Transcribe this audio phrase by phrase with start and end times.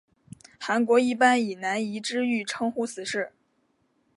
[0.59, 3.33] 韩国一般以南怡之狱称呼此事。